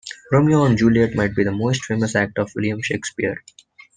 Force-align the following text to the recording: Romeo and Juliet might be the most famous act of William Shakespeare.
Romeo 0.31 0.65
and 0.65 0.79
Juliet 0.79 1.13
might 1.13 1.35
be 1.35 1.43
the 1.43 1.51
most 1.51 1.85
famous 1.85 2.15
act 2.15 2.39
of 2.39 2.49
William 2.55 2.81
Shakespeare. 2.81 3.37